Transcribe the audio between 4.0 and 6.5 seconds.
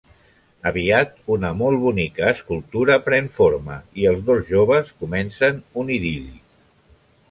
i els dos joves comencen un idil·li.